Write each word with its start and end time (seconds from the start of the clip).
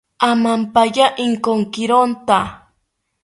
Amampaya 0.29 1.07
Inkokironta 1.25 2.39